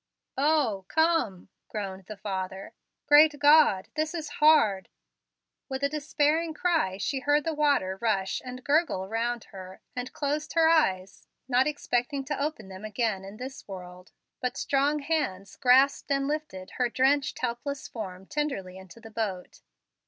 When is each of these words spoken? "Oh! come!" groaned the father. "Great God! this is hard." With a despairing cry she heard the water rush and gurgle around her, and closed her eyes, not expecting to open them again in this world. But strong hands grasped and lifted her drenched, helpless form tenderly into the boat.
"Oh! 0.39 0.85
come!" 0.87 1.49
groaned 1.67 2.05
the 2.07 2.17
father. 2.17 2.73
"Great 3.05 3.37
God! 3.37 3.89
this 3.95 4.15
is 4.15 4.29
hard." 4.41 4.89
With 5.69 5.83
a 5.83 5.89
despairing 5.89 6.55
cry 6.55 6.97
she 6.97 7.19
heard 7.19 7.43
the 7.43 7.53
water 7.53 7.99
rush 8.01 8.41
and 8.43 8.63
gurgle 8.63 9.03
around 9.05 9.43
her, 9.53 9.79
and 9.95 10.11
closed 10.11 10.53
her 10.53 10.67
eyes, 10.67 11.27
not 11.47 11.67
expecting 11.67 12.25
to 12.25 12.41
open 12.43 12.67
them 12.67 12.83
again 12.83 13.23
in 13.23 13.37
this 13.37 13.67
world. 13.67 14.11
But 14.39 14.57
strong 14.57 14.97
hands 15.03 15.55
grasped 15.55 16.09
and 16.11 16.27
lifted 16.27 16.71
her 16.77 16.89
drenched, 16.89 17.37
helpless 17.37 17.87
form 17.87 18.25
tenderly 18.25 18.77
into 18.79 18.99
the 18.99 19.11
boat. 19.11 19.61